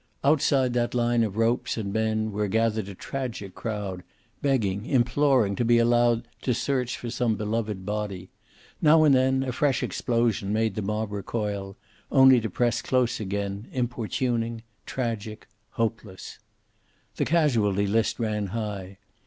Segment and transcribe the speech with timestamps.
[0.23, 4.01] Outside that line of ropes and men were gathered a tragic crowd,
[4.41, 8.31] begging, imploring to be allowed through to search for some beloved body.
[8.81, 11.77] Now and then a fresh explosion made the mob recoil,
[12.11, 16.39] only to press close again, importuning, tragic, hopeless.
[17.17, 18.97] The casualty list ran high.